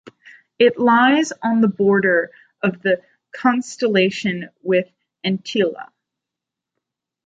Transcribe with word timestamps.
It 0.57 0.79
lies 0.79 1.31
on 1.43 1.61
the 1.61 1.67
border 1.67 2.31
of 2.63 2.81
the 2.81 3.03
constellation 3.35 4.49
with 4.63 4.89
Antlia. 5.23 5.89